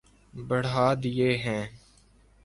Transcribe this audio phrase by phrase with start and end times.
[0.33, 1.63] بڑھا دیے ہیں